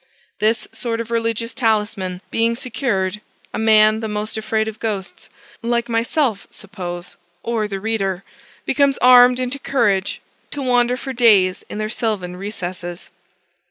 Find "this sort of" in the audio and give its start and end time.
0.39-1.11